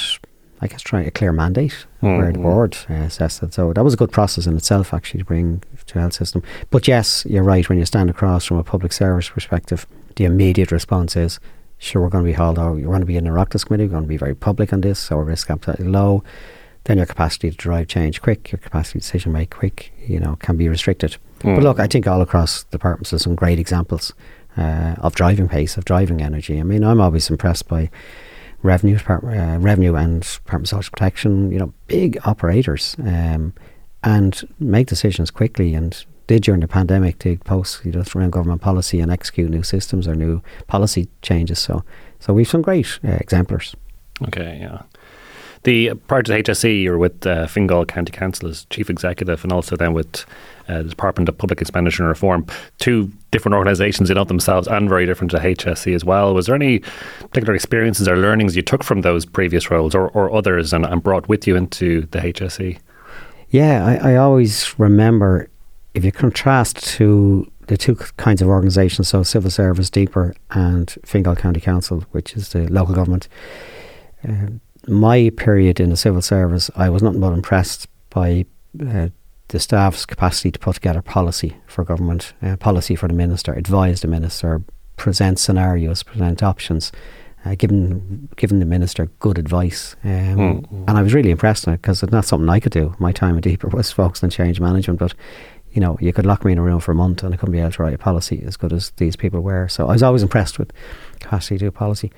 [0.61, 2.17] I guess, trying a clear mandate mm-hmm.
[2.17, 3.53] where the board uh, assessed it.
[3.53, 6.43] So that was a good process in itself, actually, to bring to health system.
[6.69, 7.67] But yes, you're right.
[7.67, 11.39] When you stand across from a public service perspective, the immediate response is,
[11.79, 12.75] sure, we're going to be hauled out.
[12.75, 13.85] You're going to be in the Oireachtas committee.
[13.85, 14.99] We're going to be very public on this.
[14.99, 16.23] So risk appetite is low.
[16.83, 20.37] Then your capacity to drive change quick, your capacity to decision make quick, you know,
[20.37, 21.17] can be restricted.
[21.39, 21.55] Mm.
[21.55, 24.13] But look, I think all across the departments there's some great examples
[24.57, 26.59] uh, of driving pace, of driving energy.
[26.59, 27.89] I mean, I'm always impressed by
[28.63, 31.51] revenue, uh, revenue and Department of Social Protection.
[31.51, 33.53] You know, big operators um,
[34.03, 38.61] and make decisions quickly and did during the pandemic to post you know around government
[38.61, 41.59] policy and execute new systems or new policy changes.
[41.59, 41.83] So,
[42.19, 43.75] so we've some great uh, exemplars.
[44.23, 44.81] Okay, yeah.
[45.67, 49.51] The prior to HSE, you were with uh, Fingal County Council as chief executive, and
[49.51, 50.25] also then with
[50.69, 52.45] uh, the Department of Public Expenditure and Reform.
[52.77, 56.33] Two different organisations in of themselves, and very different to HSE as well.
[56.33, 56.79] Was there any
[57.19, 61.03] particular experiences or learnings you took from those previous roles, or, or others, and, and
[61.03, 62.79] brought with you into the HSE?
[63.49, 65.49] Yeah, I, I always remember
[65.93, 71.35] if you contrast to the two kinds of organisations, so civil service, DPER, and Fingal
[71.35, 73.27] County Council, which is the local government.
[74.25, 74.47] Uh,
[74.87, 78.45] my period in the civil service, I was nothing but impressed by
[78.85, 79.09] uh,
[79.49, 84.01] the staff's capacity to put together policy for government, uh, policy for the minister, advise
[84.01, 84.61] the minister,
[84.97, 86.91] present scenarios, present options,
[87.45, 89.95] uh, giving giving the minister good advice.
[90.03, 92.95] Um, mm, And I was really impressed because it's not something I could do.
[92.99, 95.13] My time at DPER was focused on change management, but
[95.71, 97.51] you know, you could lock me in a room for a month and I couldn't
[97.53, 99.67] be able to write a policy as good as these people were.
[99.67, 100.71] So I was always impressed with
[101.19, 102.11] capacity to do policy.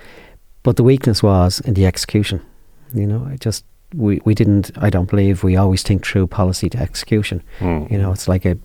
[0.63, 2.41] But the weakness was in the execution.
[2.93, 6.69] You know, I just we, we didn't I don't believe we always think through policy
[6.69, 7.43] to execution.
[7.60, 7.91] Mm.
[7.91, 8.58] You know, it's like a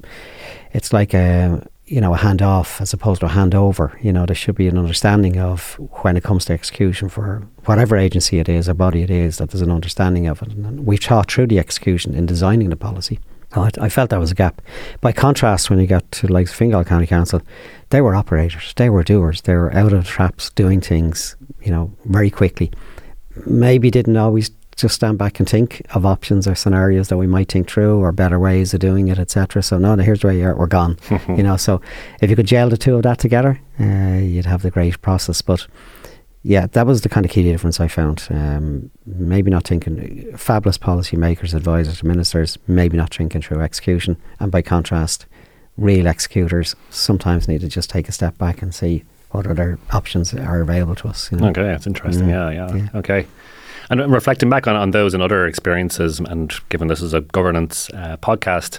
[0.72, 4.02] it's like a you know, a hand off as opposed to a handover.
[4.02, 7.96] You know, there should be an understanding of when it comes to execution for whatever
[7.96, 10.52] agency it is or body it is, that there's an understanding of it.
[10.52, 13.20] And we thought through the execution in designing the policy.
[13.52, 14.62] I, I, felt that was a gap.
[15.00, 17.40] By contrast, when you got to like Fingal County Council,
[17.90, 21.94] they were operators, they were doers, they were out of traps doing things, you know,
[22.06, 22.72] very quickly.
[23.46, 27.50] Maybe didn't always just stand back and think of options or scenarios that we might
[27.50, 29.62] think through or better ways of doing it, etc.
[29.62, 30.98] So no, here's where you are, we're gone.
[31.28, 31.80] you know, so
[32.20, 35.42] if you could gel the two of that together, uh, you'd have the great process.
[35.42, 35.66] But
[36.42, 38.26] yeah, that was the kind of key difference I found.
[38.30, 44.50] Um, maybe not thinking fabulous policy makers, advisors, ministers, maybe not thinking through execution, and
[44.50, 45.26] by contrast,
[45.76, 50.32] real executors sometimes need to just take a step back and see what other options
[50.32, 51.30] are available to us.
[51.30, 51.48] You know?
[51.48, 52.26] Okay, that's interesting.
[52.26, 52.30] Mm.
[52.30, 52.88] Yeah, yeah, yeah.
[52.94, 53.26] Okay.
[53.90, 57.90] And reflecting back on, on those and other experiences, and given this is a governance
[57.90, 58.78] uh, podcast,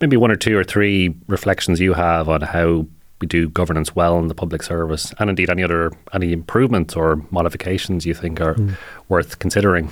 [0.00, 2.86] maybe one or two or three reflections you have on how
[3.20, 7.24] we do governance well in the public service, and indeed any other any improvements or
[7.30, 8.76] modifications you think are mm.
[9.08, 9.90] worth considering.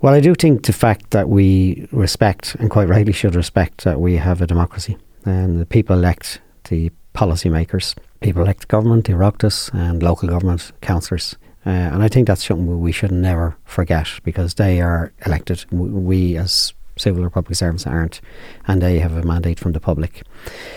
[0.00, 4.00] Well, I do think the fact that we respect, and quite rightly should respect, that
[4.00, 7.94] we have a democracy and the people elect the policymakers.
[8.26, 11.36] People elect government, Oireachtas, and local government councillors.
[11.64, 15.64] Uh, and I think that's something we should never forget because they are elected.
[15.70, 18.20] We, as civil or public servants, aren't,
[18.66, 20.24] and they have a mandate from the public.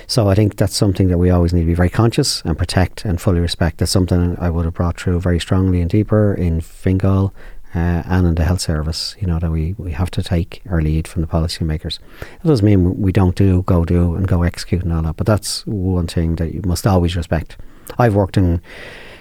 [0.06, 3.04] So I think that's something that we always need to be very conscious and protect
[3.04, 3.80] and fully respect.
[3.80, 7.34] That's something I would have brought through very strongly and DPER in Fingal,
[7.76, 10.82] uh, and in the health service, you know, that we, we have to take our
[10.82, 12.00] lead from the policymakers.
[12.22, 15.28] It doesn't mean we don't do, go do, and go execute and all that, but
[15.28, 17.58] that's one thing that you must always respect.
[17.98, 18.62] I've worked in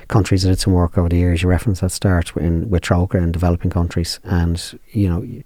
[0.09, 1.43] countries that did some work over the years.
[1.43, 5.45] You referenced that start in, with Trócaire in developing countries, and you know, you,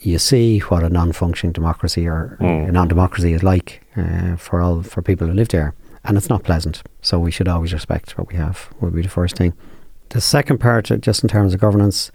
[0.00, 2.68] you see what a non-functioning democracy or mm.
[2.68, 6.44] a non-democracy is like uh, for all for people who live there, and it's not
[6.44, 6.82] pleasant.
[7.02, 8.68] So we should always respect what we have.
[8.80, 9.54] Would be the first thing.
[10.10, 12.12] The second part, uh, just in terms of governance,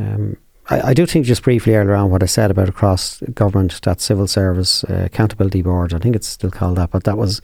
[0.00, 0.36] um,
[0.68, 4.00] I, I, do think just briefly earlier on what I said about across government, that
[4.00, 5.92] civil service uh, accountability board.
[5.92, 7.42] I think it's still called that, but that was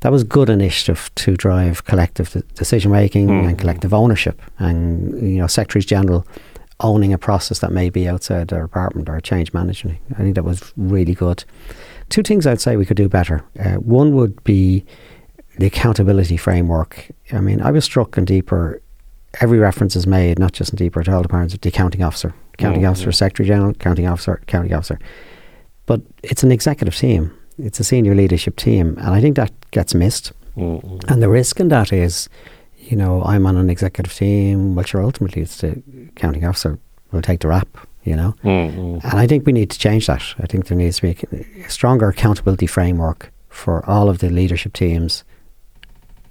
[0.00, 3.48] that was good initiative to drive collective de- decision making mm.
[3.48, 6.26] and collective ownership, and you know, secretaries general
[6.80, 9.98] owning a process that may be outside their department or change management.
[10.12, 11.44] I think that was really good.
[12.10, 13.42] Two things I'd say we could do better.
[13.58, 14.84] Uh, one would be
[15.58, 17.10] the accountability framework.
[17.32, 18.80] I mean, I was struck in DPER
[19.40, 22.84] every reference is made, not just in DPER to all departments, the accounting officer, accounting
[22.86, 24.98] oh, officer, secretary general, accounting officer, accounting officer.
[25.86, 27.32] But it's an executive team.
[27.58, 30.32] It's a senior leadership team, and I think that gets missed.
[30.56, 31.10] Mm-hmm.
[31.10, 32.28] And the risk in that is,
[32.78, 34.74] you know, I'm on an executive team.
[34.74, 36.78] Well, sure, ultimately it's the accounting officer
[37.12, 37.68] will take the rap.
[38.04, 39.04] You know, mm-hmm.
[39.04, 40.22] and I think we need to change that.
[40.38, 44.74] I think there needs to be a stronger accountability framework for all of the leadership
[44.74, 45.24] teams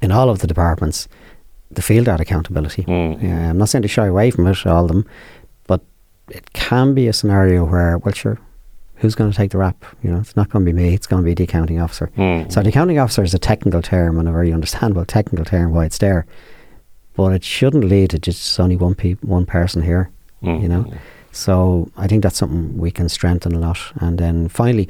[0.02, 1.10] in all of the departments
[1.76, 2.84] the field that accountability.
[2.84, 3.22] Mm.
[3.22, 5.06] Yeah, I'm not saying to shy away from it, all of them,
[5.68, 5.82] but
[6.30, 8.40] it can be a scenario where, well, sure,
[8.96, 9.86] who's going to take the rap?
[10.04, 12.12] You know, it's not going to be me, it's going to be the accounting officer.
[12.18, 12.52] Mm.
[12.52, 15.86] So the accounting officer is a technical term and a very understandable technical term why
[15.86, 16.26] it's there,
[17.16, 20.10] but it shouldn't lead to just only one pe- one person here,
[20.42, 20.62] mm.
[20.62, 20.92] you know.
[21.32, 23.78] So I think that's something we can strengthen a lot.
[23.96, 24.88] And then finally,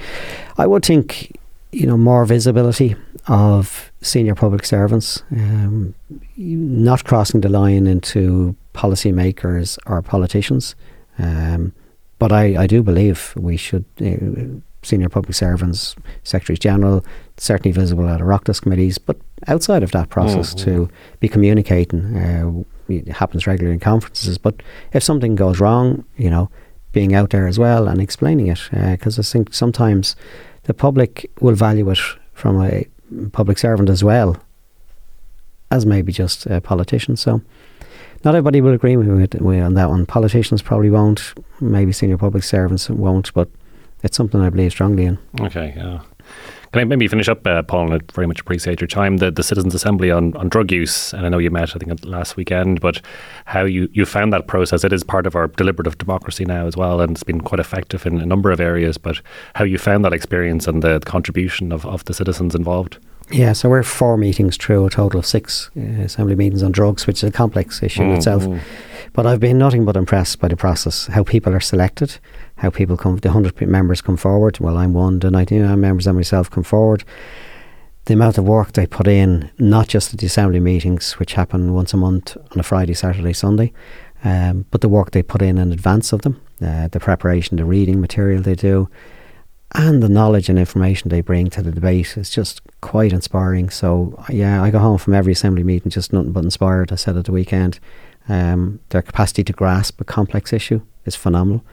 [0.60, 1.36] I would think,
[1.72, 2.96] you know, more visibility
[3.28, 5.96] of senior public servants, um,
[6.38, 10.76] not crossing the line into policymakers or politicians.
[11.18, 11.74] Um,
[12.20, 17.04] but I, I do believe we should, uh, senior public servants, secretaries general,
[17.38, 20.66] certainly visible at Oireachtas committees, but outside of that process mm-hmm.
[20.66, 22.16] to be communicating.
[22.16, 24.62] Uh, it happens regularly in conferences, but
[24.94, 26.50] if something goes wrong, you know,
[26.92, 30.16] being out there as well and explaining it, because uh, I think sometimes
[30.64, 32.00] the public will value it
[32.34, 32.86] from a
[33.32, 34.38] public servant as well
[35.72, 37.16] as maybe just a politician.
[37.16, 37.42] So
[38.24, 40.06] not everybody will agree with me on that one.
[40.06, 41.34] Politicians probably won't.
[41.60, 43.50] Maybe senior public servants won't, but
[44.04, 45.18] it's something I believe strongly in.
[45.40, 46.02] Okay, yeah.
[46.76, 47.94] Can I maybe finish up, uh, Paul?
[47.94, 49.16] And I very much appreciate your time.
[49.16, 52.04] The, the Citizens Assembly on, on drug use, and I know you met, I think,
[52.04, 53.00] last weekend, but
[53.46, 54.84] how you, you found that process.
[54.84, 58.06] It is part of our deliberative democracy now as well, and it's been quite effective
[58.06, 59.22] in a number of areas, but
[59.54, 62.98] how you found that experience and the contribution of, of the citizens involved?
[63.32, 67.08] Yeah, so we're four meetings through a total of six uh, assembly meetings on drugs,
[67.08, 68.44] which is a complex issue mm, in itself.
[68.44, 68.60] Mm.
[69.14, 72.20] But I've been nothing but impressed by the process, how people are selected,
[72.58, 74.60] how people come, the 100 members come forward.
[74.60, 77.04] Well, I'm one, the 99 members and myself come forward.
[78.06, 81.74] The amount of work they put in, not just at the assembly meetings, which happen
[81.74, 83.74] once a month on a Friday, Saturday, Sunday,
[84.24, 87.66] um, but the work they put in in advance of them, uh, the preparation, the
[87.66, 88.90] reading material they do,
[89.74, 93.70] and the knowledge and information they bring to the debate is just quite inspiring.
[93.70, 96.92] So, yeah, I go home from every assembly meeting just nothing but inspired.
[96.92, 97.80] I said at the weekend,
[98.30, 101.66] um, their capacity to grasp a complex issue is phenomenal.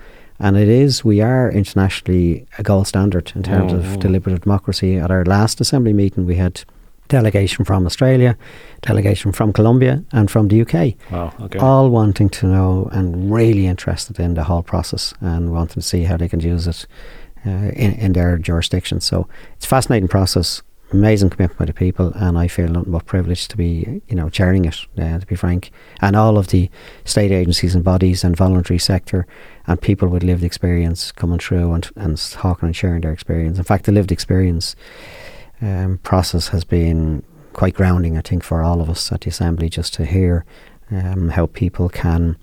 [0.42, 4.00] And it is, we are internationally a gold standard in terms of mm-hmm.
[4.00, 4.96] deliberative democracy.
[4.96, 6.64] At our last assembly meeting, we had
[7.06, 8.36] delegation from Australia,
[8.80, 10.94] delegation from Colombia, and from the UK.
[11.12, 11.60] Wow, okay.
[11.60, 16.02] All wanting to know and really interested in the whole process and wanting to see
[16.02, 16.86] how they can use it
[17.46, 19.00] uh, in, in their jurisdiction.
[19.00, 20.60] So it's a fascinating process,
[20.92, 24.28] amazing commitment by the people, and I feel nothing but privileged to be, you know,
[24.28, 25.70] chairing it, uh, to be frank.
[26.00, 26.70] And all of the
[27.04, 29.26] state agencies and bodies and voluntary sector
[29.66, 33.58] and people with lived experience coming through and, and talking and sharing their experience.
[33.58, 34.76] In fact, the lived experience
[35.60, 39.68] um, process has been quite grounding, I think, for all of us at the Assembly
[39.68, 40.44] just to hear
[40.90, 42.36] um, how people can,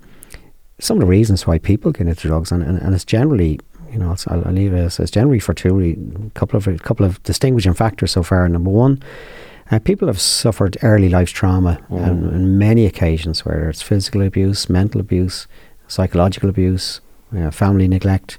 [0.78, 3.60] some of the reasons why people get into drugs, and, and, and it's generally
[3.92, 6.78] you know, I'll, I'll leave it as, as generally for two, a couple of a
[6.78, 8.48] couple of distinguishing factors so far.
[8.48, 9.02] Number one,
[9.70, 12.00] uh, people have suffered early life trauma mm.
[12.00, 15.46] on, many occasions, whether it's physical abuse, mental abuse,
[15.88, 17.00] psychological abuse,
[17.36, 18.38] uh, family neglect,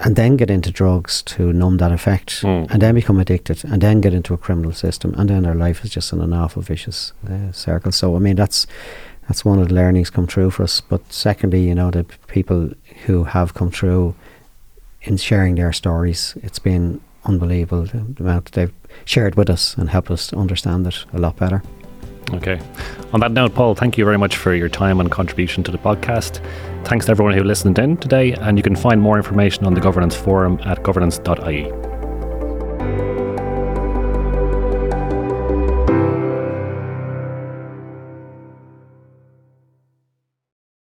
[0.00, 2.70] and then get into drugs to numb that effect, mm.
[2.70, 5.84] and then become addicted, and then get into a criminal system, and then their life
[5.84, 7.92] is just in an awful vicious uh, circle.
[7.92, 8.66] So, I mean, that's
[9.28, 10.80] that's one of the learnings come true for us.
[10.80, 12.70] But secondly, you know, the people
[13.06, 14.14] who have come through
[15.06, 16.36] in sharing their stories.
[16.42, 18.72] It's been unbelievable the amount they've
[19.04, 21.62] shared with us and helped us to understand it a lot better.
[22.32, 22.60] Okay.
[23.12, 25.78] On that note, Paul, thank you very much for your time and contribution to the
[25.78, 26.44] podcast.
[26.84, 29.80] Thanks to everyone who listened in today, and you can find more information on the
[29.80, 31.70] Governance Forum at governance.ie.